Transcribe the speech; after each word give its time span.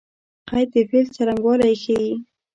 قید 0.47 0.67
د 0.73 0.75
فعل 0.89 1.07
څرنګوالی 1.15 1.73
ښيي. 1.83 2.11